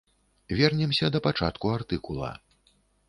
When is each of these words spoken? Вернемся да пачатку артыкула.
Вернемся 0.59 1.11
да 1.15 1.21
пачатку 1.27 1.65
артыкула. 1.75 2.31